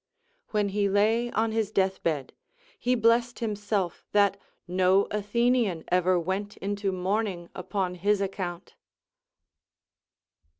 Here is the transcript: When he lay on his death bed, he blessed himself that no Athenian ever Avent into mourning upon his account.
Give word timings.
When 0.49 0.69
he 0.69 0.89
lay 0.89 1.29
on 1.29 1.51
his 1.51 1.69
death 1.69 2.01
bed, 2.01 2.33
he 2.79 2.95
blessed 2.95 3.37
himself 3.37 4.03
that 4.13 4.35
no 4.67 5.05
Athenian 5.11 5.83
ever 5.89 6.19
Avent 6.19 6.57
into 6.57 6.91
mourning 6.91 7.49
upon 7.53 7.93
his 7.93 8.19
account. 8.19 8.73